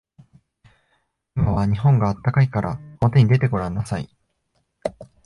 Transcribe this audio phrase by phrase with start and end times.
[1.35, 4.09] 今は日本が暖かいからおもてに出てごらんなさい。